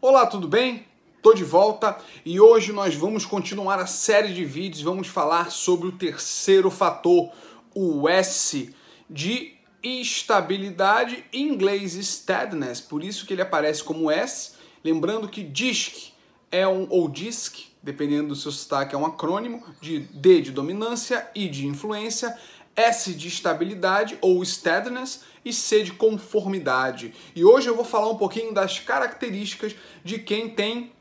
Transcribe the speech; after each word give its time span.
Olá, 0.00 0.26
tudo 0.26 0.46
bem? 0.46 0.86
Tô 1.20 1.34
de 1.34 1.42
volta 1.42 1.98
e 2.24 2.38
hoje 2.38 2.70
nós 2.70 2.94
vamos 2.94 3.26
continuar 3.26 3.80
a 3.80 3.86
série 3.88 4.32
de 4.32 4.44
vídeos, 4.44 4.80
vamos 4.80 5.08
falar 5.08 5.50
sobre 5.50 5.88
o 5.88 5.92
terceiro 5.92 6.70
fator, 6.70 7.32
o 7.74 8.08
S 8.08 8.72
de 9.10 9.56
estabilidade, 9.82 11.24
em 11.32 11.48
inglês 11.48 11.94
steadiness, 11.94 12.80
por 12.80 13.02
isso 13.02 13.26
que 13.26 13.32
ele 13.32 13.42
aparece 13.42 13.82
como 13.82 14.08
S, 14.08 14.52
lembrando 14.84 15.26
que 15.26 15.42
DISC 15.42 16.12
é 16.52 16.66
um 16.68 16.86
ou 16.88 17.08
DISC, 17.08 17.66
dependendo 17.82 18.28
do 18.28 18.36
seu 18.36 18.52
sotaque, 18.52 18.94
é 18.94 18.98
um 18.98 19.04
acrônimo 19.04 19.64
de 19.80 19.98
D 19.98 20.40
de 20.40 20.52
dominância, 20.52 21.28
I 21.34 21.48
de 21.48 21.66
influência, 21.66 22.38
S 22.78 23.12
de 23.12 23.26
estabilidade 23.26 24.16
ou 24.20 24.44
steadiness 24.44 25.22
e 25.44 25.52
C 25.52 25.82
de 25.82 25.92
conformidade. 25.92 27.12
E 27.34 27.44
hoje 27.44 27.68
eu 27.68 27.74
vou 27.74 27.84
falar 27.84 28.08
um 28.08 28.16
pouquinho 28.16 28.54
das 28.54 28.78
características 28.78 29.74
de 30.04 30.20
quem 30.20 30.48
tem 30.48 30.92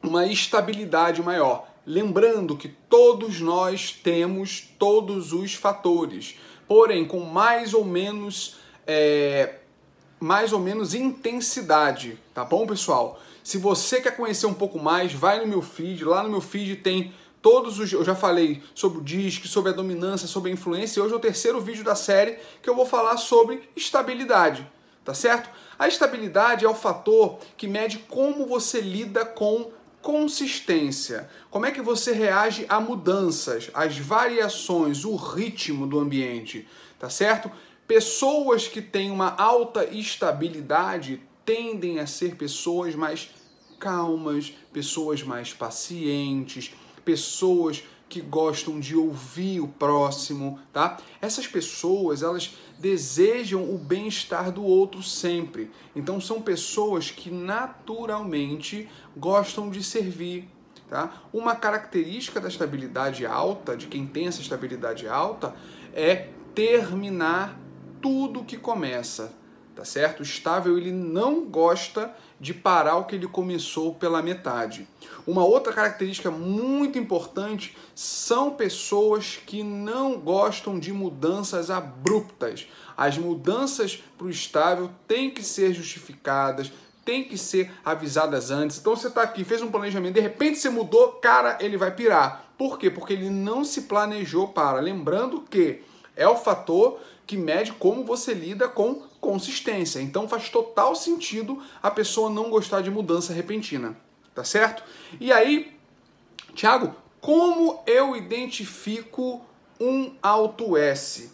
uma 0.00 0.24
estabilidade 0.24 1.20
maior. 1.20 1.68
Lembrando 1.84 2.56
que 2.56 2.68
todos 2.68 3.40
nós 3.40 3.90
temos 3.90 4.72
todos 4.78 5.32
os 5.32 5.54
fatores, 5.54 6.38
porém 6.68 7.04
com 7.04 7.18
mais 7.20 7.74
ou 7.74 7.84
menos 7.84 8.56
é, 8.86 9.56
mais 10.20 10.52
ou 10.52 10.60
menos 10.60 10.94
intensidade, 10.94 12.18
tá 12.32 12.44
bom, 12.44 12.66
pessoal? 12.66 13.20
Se 13.42 13.58
você 13.58 14.00
quer 14.00 14.14
conhecer 14.14 14.46
um 14.46 14.54
pouco 14.54 14.78
mais, 14.78 15.12
vai 15.12 15.40
no 15.40 15.46
meu 15.46 15.62
feed, 15.62 16.04
lá 16.04 16.22
no 16.22 16.28
meu 16.28 16.40
feed 16.40 16.76
tem 16.76 17.12
todos 17.42 17.78
os. 17.78 17.92
Eu 17.92 18.04
já 18.04 18.14
falei 18.14 18.62
sobre 18.74 18.98
o 18.98 19.02
disque, 19.02 19.48
sobre 19.48 19.72
a 19.72 19.74
dominância, 19.74 20.26
sobre 20.26 20.50
a 20.50 20.54
influência, 20.54 21.00
e 21.00 21.02
hoje 21.02 21.14
é 21.14 21.16
o 21.16 21.20
terceiro 21.20 21.60
vídeo 21.60 21.84
da 21.84 21.94
série 21.94 22.38
que 22.62 22.68
eu 22.68 22.74
vou 22.74 22.86
falar 22.86 23.16
sobre 23.16 23.68
estabilidade, 23.74 24.66
tá 25.04 25.14
certo? 25.14 25.50
A 25.78 25.88
estabilidade 25.88 26.64
é 26.64 26.68
o 26.68 26.74
fator 26.74 27.38
que 27.56 27.66
mede 27.66 27.98
como 28.08 28.46
você 28.46 28.80
lida 28.80 29.24
com 29.24 29.70
consistência. 30.02 31.28
Como 31.50 31.66
é 31.66 31.70
que 31.70 31.82
você 31.82 32.12
reage 32.12 32.64
a 32.68 32.80
mudanças, 32.80 33.70
às 33.74 33.98
variações, 33.98 35.04
o 35.04 35.14
ritmo 35.16 35.86
do 35.86 35.98
ambiente, 35.98 36.66
tá 36.98 37.10
certo? 37.10 37.50
Pessoas 37.86 38.68
que 38.68 38.80
têm 38.80 39.10
uma 39.10 39.34
alta 39.36 39.84
estabilidade 39.84 41.20
tendem 41.44 41.98
a 41.98 42.06
ser 42.06 42.36
pessoas 42.36 42.94
mais 42.94 43.30
calmas, 43.78 44.52
pessoas 44.72 45.22
mais 45.22 45.52
pacientes, 45.52 46.72
pessoas 47.04 47.82
que 48.10 48.20
gostam 48.20 48.80
de 48.80 48.96
ouvir 48.96 49.60
o 49.60 49.68
próximo, 49.68 50.58
tá? 50.72 50.98
Essas 51.22 51.46
pessoas, 51.46 52.22
elas 52.22 52.56
desejam 52.78 53.62
o 53.62 53.78
bem-estar 53.78 54.50
do 54.50 54.64
outro 54.64 55.00
sempre. 55.00 55.70
Então 55.94 56.20
são 56.20 56.42
pessoas 56.42 57.10
que 57.10 57.30
naturalmente 57.30 58.88
gostam 59.16 59.70
de 59.70 59.82
servir, 59.82 60.48
tá? 60.88 61.22
Uma 61.32 61.54
característica 61.54 62.40
da 62.40 62.48
estabilidade 62.48 63.24
alta, 63.24 63.76
de 63.76 63.86
quem 63.86 64.04
tem 64.06 64.26
essa 64.26 64.40
estabilidade 64.40 65.06
alta, 65.06 65.54
é 65.94 66.30
terminar 66.52 67.56
tudo 68.02 68.44
que 68.44 68.56
começa, 68.56 69.32
tá 69.80 69.84
certo? 69.86 70.20
O 70.20 70.22
estável 70.22 70.76
ele 70.76 70.92
não 70.92 71.46
gosta 71.46 72.14
de 72.38 72.52
parar 72.52 72.96
o 72.96 73.06
que 73.06 73.16
ele 73.16 73.26
começou 73.26 73.94
pela 73.94 74.20
metade. 74.20 74.86
Uma 75.26 75.42
outra 75.42 75.72
característica 75.72 76.30
muito 76.30 76.98
importante 76.98 77.74
são 77.94 78.50
pessoas 78.50 79.40
que 79.46 79.62
não 79.62 80.18
gostam 80.18 80.78
de 80.78 80.92
mudanças 80.92 81.70
abruptas. 81.70 82.66
As 82.94 83.16
mudanças 83.16 84.04
para 84.18 84.26
o 84.26 84.30
estável 84.30 84.90
têm 85.08 85.30
que 85.30 85.42
ser 85.42 85.72
justificadas, 85.72 86.70
têm 87.02 87.24
que 87.24 87.38
ser 87.38 87.72
avisadas 87.82 88.50
antes. 88.50 88.76
Então 88.76 88.94
você 88.94 89.08
está 89.08 89.22
aqui, 89.22 89.44
fez 89.44 89.62
um 89.62 89.70
planejamento, 89.70 90.12
de 90.12 90.20
repente 90.20 90.58
você 90.58 90.68
mudou, 90.68 91.12
cara, 91.12 91.56
ele 91.58 91.78
vai 91.78 91.90
pirar. 91.90 92.52
Por 92.58 92.78
quê? 92.78 92.90
Porque 92.90 93.14
ele 93.14 93.30
não 93.30 93.64
se 93.64 93.82
planejou 93.82 94.48
para. 94.48 94.78
Lembrando 94.78 95.40
que 95.40 95.82
é 96.20 96.28
o 96.28 96.36
fator 96.36 97.00
que 97.26 97.34
mede 97.34 97.72
como 97.72 98.04
você 98.04 98.34
lida 98.34 98.68
com 98.68 99.02
consistência. 99.18 100.00
Então 100.00 100.28
faz 100.28 100.50
total 100.50 100.94
sentido 100.94 101.62
a 101.82 101.90
pessoa 101.90 102.28
não 102.28 102.50
gostar 102.50 102.82
de 102.82 102.90
mudança 102.90 103.32
repentina, 103.32 103.96
tá 104.34 104.44
certo? 104.44 104.84
E 105.18 105.32
aí, 105.32 105.74
Thiago, 106.54 106.94
como 107.22 107.82
eu 107.86 108.14
identifico 108.14 109.40
um 109.80 110.12
alto 110.22 110.76
S? 110.76 111.32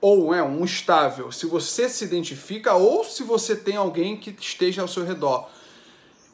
Ou 0.00 0.32
é 0.32 0.42
um 0.42 0.64
estável, 0.64 1.32
se 1.32 1.46
você 1.46 1.88
se 1.88 2.04
identifica 2.04 2.74
ou 2.74 3.04
se 3.04 3.24
você 3.24 3.56
tem 3.56 3.74
alguém 3.76 4.16
que 4.16 4.34
esteja 4.40 4.82
ao 4.82 4.88
seu 4.88 5.04
redor. 5.04 5.50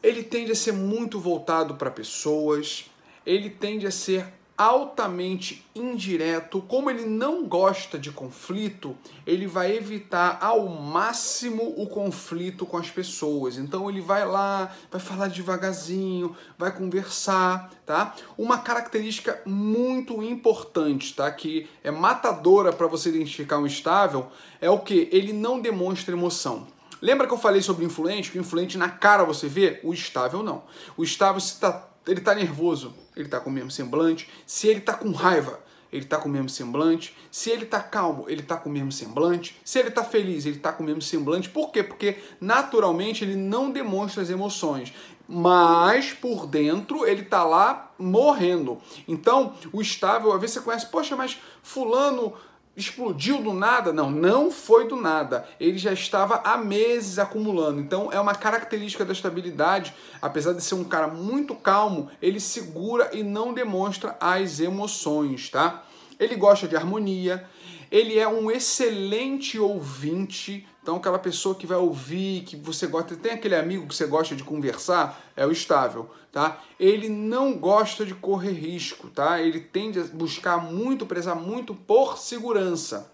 Ele 0.03 0.21
tende 0.23 0.51
a 0.51 0.55
ser 0.55 0.73
muito 0.73 1.19
voltado 1.19 1.73
para 1.73 1.89
pessoas, 1.89 2.85
ele 3.25 3.49
tende 3.49 3.87
a 3.87 3.91
ser 3.91 4.36
altamente 4.57 5.63
indireto, 5.75 6.61
como 6.61 6.89
ele 6.89 7.05
não 7.05 7.45
gosta 7.47 7.99
de 7.99 8.11
conflito, 8.11 8.97
ele 9.25 9.45
vai 9.45 9.75
evitar 9.75 10.39
ao 10.41 10.67
máximo 10.67 11.75
o 11.77 11.85
conflito 11.85 12.65
com 12.65 12.75
as 12.75 12.89
pessoas. 12.89 13.57
Então 13.57 13.87
ele 13.87 14.01
vai 14.01 14.25
lá, 14.25 14.73
vai 14.89 14.99
falar 14.99 15.27
devagarzinho, 15.27 16.35
vai 16.57 16.75
conversar, 16.75 17.71
tá? 17.85 18.15
Uma 18.35 18.57
característica 18.57 19.39
muito 19.45 20.23
importante, 20.23 21.13
tá? 21.13 21.31
Que 21.31 21.69
é 21.83 21.91
matadora 21.91 22.73
para 22.73 22.87
você 22.87 23.09
identificar 23.09 23.59
um 23.59 23.67
estável 23.67 24.27
é 24.59 24.69
o 24.69 24.79
que 24.79 25.07
ele 25.11 25.33
não 25.33 25.59
demonstra 25.59 26.15
emoção. 26.15 26.65
Lembra 26.99 27.27
que 27.27 27.33
eu 27.33 27.37
falei 27.37 27.61
sobre 27.61 27.85
influente? 27.85 28.31
Que 28.31 28.39
o 28.39 28.41
influente 28.41 28.75
na 28.75 28.89
cara 28.89 29.23
você 29.23 29.47
vê, 29.47 29.79
o 29.83 29.93
estável 29.93 30.41
não. 30.41 30.63
O 30.95 31.03
estável 31.03 31.39
se 31.39 31.59
tá 31.59 31.87
ele 32.07 32.19
está 32.19 32.33
nervoso, 32.33 32.93
ele 33.15 33.25
está 33.25 33.39
com 33.39 33.49
o 33.49 33.53
mesmo 33.53 33.71
semblante. 33.71 34.29
Se 34.45 34.67
ele 34.67 34.79
está 34.79 34.93
com 34.93 35.11
raiva, 35.11 35.59
ele 35.91 36.03
está 36.03 36.17
com 36.17 36.29
o 36.29 36.31
mesmo 36.31 36.49
semblante. 36.49 37.15
Se 37.31 37.49
ele 37.49 37.63
está 37.63 37.81
calmo, 37.81 38.25
ele 38.27 38.41
está 38.41 38.57
com 38.57 38.69
o 38.69 38.71
mesmo 38.71 38.91
semblante. 38.91 39.59
Se 39.63 39.79
ele 39.79 39.89
está 39.89 40.03
feliz, 40.03 40.45
ele 40.45 40.57
está 40.57 40.71
com 40.71 40.83
o 40.83 40.85
mesmo 40.85 41.01
semblante. 41.01 41.49
Por 41.49 41.71
quê? 41.71 41.83
Porque 41.83 42.17
naturalmente 42.39 43.23
ele 43.23 43.35
não 43.35 43.71
demonstra 43.71 44.21
as 44.21 44.29
emoções. 44.29 44.93
Mas 45.27 46.13
por 46.13 46.47
dentro 46.47 47.05
ele 47.05 47.21
está 47.21 47.43
lá 47.43 47.91
morrendo. 47.99 48.81
Então, 49.07 49.53
o 49.73 49.81
estável, 49.81 50.31
às 50.31 50.39
vezes 50.39 50.55
você 50.55 50.61
conhece, 50.61 50.85
poxa, 50.87 51.15
mas 51.15 51.37
fulano 51.61 52.33
explodiu 52.77 53.41
do 53.41 53.51
nada? 53.53 53.91
Não, 53.91 54.11
não 54.11 54.51
foi 54.51 54.87
do 54.87 54.95
nada. 54.95 55.47
Ele 55.59 55.79
já 55.79 55.91
estava 55.91 56.41
há 56.43 56.55
meses 56.55 57.17
acumulando. 57.17 57.81
Então 57.81 58.09
é 58.11 58.19
uma 58.19 58.35
característica 58.35 59.03
da 59.03 59.11
estabilidade, 59.11 59.95
apesar 60.21 60.53
de 60.53 60.63
ser 60.63 60.75
um 60.75 60.83
cara 60.83 61.07
muito 61.07 61.55
calmo, 61.55 62.09
ele 62.21 62.39
segura 62.39 63.09
e 63.11 63.23
não 63.23 63.51
demonstra 63.51 64.15
as 64.19 64.59
emoções, 64.59 65.49
tá? 65.49 65.83
Ele 66.19 66.35
gosta 66.35 66.67
de 66.67 66.75
harmonia, 66.75 67.47
ele 67.89 68.17
é 68.17 68.27
um 68.27 68.51
excelente 68.51 69.59
ouvinte, 69.59 70.67
então, 70.87 70.95
aquela 70.95 71.19
pessoa 71.19 71.53
que 71.53 71.67
vai 71.67 71.77
ouvir, 71.77 72.43
que 72.43 72.55
você 72.55 72.87
gosta, 72.87 73.13
tem 73.17 73.33
aquele 73.33 73.55
amigo 73.55 73.85
que 73.85 73.93
você 73.93 74.05
gosta 74.05 74.33
de 74.33 74.41
conversar, 74.41 75.21
é 75.35 75.45
o 75.45 75.51
estável, 75.51 76.09
tá? 76.31 76.63
Ele 76.79 77.09
não 77.09 77.57
gosta 77.57 78.05
de 78.05 78.15
correr 78.15 78.53
risco, 78.53 79.09
tá? 79.09 79.41
Ele 79.41 79.59
tende 79.59 79.99
a 79.99 80.03
buscar 80.05 80.63
muito, 80.63 81.05
prezar 81.05 81.35
muito 81.35 81.75
por 81.75 82.17
segurança. 82.17 83.11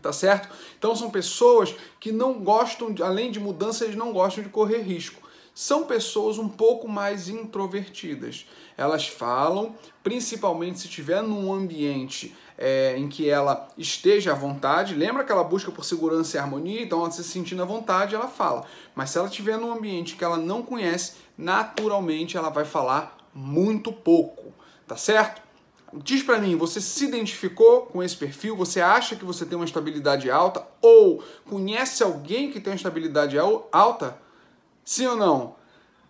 Tá 0.00 0.12
certo? 0.12 0.48
Então 0.78 0.94
são 0.94 1.10
pessoas 1.10 1.74
que 1.98 2.12
não 2.12 2.34
gostam, 2.34 2.94
além 3.02 3.32
de 3.32 3.40
mudança, 3.40 3.84
eles 3.84 3.96
não 3.96 4.12
gostam 4.12 4.44
de 4.44 4.50
correr 4.50 4.82
risco 4.82 5.22
são 5.54 5.84
pessoas 5.84 6.38
um 6.38 6.48
pouco 6.48 6.88
mais 6.88 7.28
introvertidas. 7.28 8.46
Elas 8.76 9.06
falam, 9.06 9.74
principalmente 10.02 10.80
se 10.80 10.86
estiver 10.86 11.22
num 11.22 11.52
ambiente 11.52 12.34
é, 12.56 12.96
em 12.96 13.08
que 13.08 13.28
ela 13.28 13.68
esteja 13.76 14.32
à 14.32 14.34
vontade. 14.34 14.94
Lembra 14.94 15.24
que 15.24 15.32
ela 15.32 15.44
busca 15.44 15.70
por 15.70 15.84
segurança 15.84 16.36
e 16.36 16.40
harmonia, 16.40 16.82
então 16.82 17.00
ela 17.00 17.10
se 17.10 17.24
sentindo 17.24 17.62
à 17.62 17.66
vontade, 17.66 18.14
ela 18.14 18.28
fala. 18.28 18.64
Mas 18.94 19.10
se 19.10 19.18
ela 19.18 19.28
estiver 19.28 19.58
num 19.58 19.72
ambiente 19.72 20.16
que 20.16 20.24
ela 20.24 20.36
não 20.38 20.62
conhece, 20.62 21.14
naturalmente 21.36 22.36
ela 22.36 22.50
vai 22.50 22.64
falar 22.64 23.16
muito 23.34 23.92
pouco, 23.92 24.52
tá 24.86 24.96
certo? 24.96 25.42
Diz 25.94 26.22
para 26.22 26.38
mim, 26.38 26.56
você 26.56 26.80
se 26.80 27.04
identificou 27.04 27.82
com 27.82 28.02
esse 28.02 28.16
perfil? 28.16 28.56
Você 28.56 28.80
acha 28.80 29.14
que 29.14 29.26
você 29.26 29.44
tem 29.44 29.56
uma 29.56 29.64
estabilidade 29.64 30.30
alta? 30.30 30.66
Ou 30.80 31.22
conhece 31.44 32.02
alguém 32.02 32.50
que 32.50 32.58
tem 32.58 32.72
uma 32.72 32.76
estabilidade 32.76 33.36
alta? 33.38 34.16
Sim 34.84 35.06
ou 35.06 35.16
não? 35.16 35.56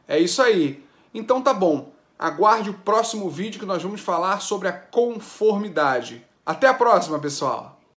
É 0.06 0.18
isso 0.18 0.42
aí. 0.42 0.84
Então 1.12 1.42
tá 1.42 1.52
bom. 1.52 1.92
Aguarde 2.18 2.70
o 2.70 2.74
próximo 2.74 3.28
vídeo 3.28 3.60
que 3.60 3.66
nós 3.66 3.82
vamos 3.82 4.00
falar 4.00 4.40
sobre 4.40 4.68
a 4.68 4.72
conformidade. 4.72 6.24
Até 6.46 6.66
a 6.68 6.74
próxima, 6.74 7.18
pessoal! 7.18 7.81